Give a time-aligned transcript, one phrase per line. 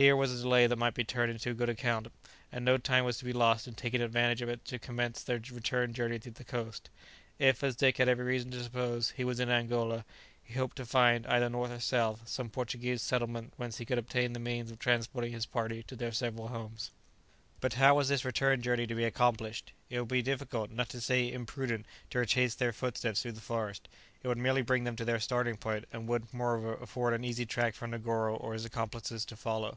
[0.00, 2.12] Here was a delay that might be turned to good account,
[2.52, 5.40] and no time was to be lost in taking advantage of it to commence their
[5.50, 6.88] return journey to the coast.
[7.40, 10.04] If, as Dick had every reason to suppose, he was in Angola,
[10.44, 14.34] he hoped to find, either north or south, some Portuguese settlement whence he could obtain
[14.34, 16.92] the means of transporting his party to their several homes.
[17.60, 19.72] But how was this return journey to be accomplished?
[19.90, 23.88] It would be difficult, not to say imprudent, to retrace their footsteps through the forest;
[24.22, 27.46] it would merely bring them to their starting point, and would, moreover, afford an easy
[27.46, 29.76] track for Negoro or his accomplices to follow.